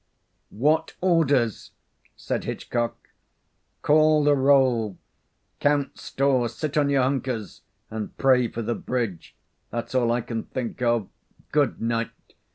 [0.49, 1.73] "What orders?"
[2.15, 3.09] said Hitchcock.
[3.83, 4.97] "Call the roll
[5.59, 9.35] count stores sit on your hunkers and pray for the bridge.
[9.69, 11.07] That's all I can think of
[11.51, 12.09] Good night.